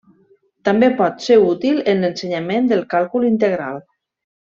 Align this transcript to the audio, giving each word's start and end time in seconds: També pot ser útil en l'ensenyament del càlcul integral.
També 0.69 0.89
pot 1.01 1.21
ser 1.27 1.37
útil 1.51 1.79
en 1.95 2.01
l'ensenyament 2.07 2.73
del 2.73 2.85
càlcul 2.97 3.33
integral. 3.33 3.83